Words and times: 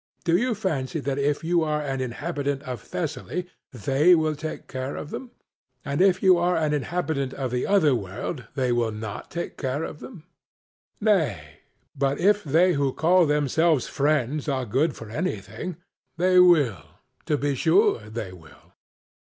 Do 0.23 0.35
you 0.35 0.55
fancy 0.55 0.99
that 0.99 1.19
if 1.19 1.43
you 1.43 1.61
are 1.61 1.79
an 1.83 2.01
inhabitant 2.01 2.63
of 2.63 2.81
Thessaly 2.81 3.45
they 3.71 4.15
will 4.15 4.35
take 4.35 4.67
care 4.67 4.95
of 4.95 5.11
them, 5.11 5.29
and 5.85 6.01
if 6.01 6.23
you 6.23 6.39
are 6.39 6.57
an 6.57 6.73
inhabitant 6.73 7.35
of 7.35 7.51
the 7.51 7.67
other 7.67 7.93
world 7.93 8.39
that 8.39 8.55
they 8.55 8.71
will 8.71 8.91
not 8.91 9.29
take 9.29 9.57
care 9.59 9.83
of 9.83 9.99
them? 9.99 10.23
Nay; 10.99 11.59
but 11.95 12.19
if 12.19 12.43
they 12.43 12.73
who 12.73 12.91
call 12.93 13.27
themselves 13.27 13.85
friends 13.85 14.49
are 14.49 14.65
good 14.65 14.95
for 14.95 15.07
anything, 15.07 15.75
they 16.17 16.39
will 16.39 16.81
to 17.27 17.37
be 17.37 17.53
sure 17.53 17.99
they 18.09 18.33
will. 18.33 18.73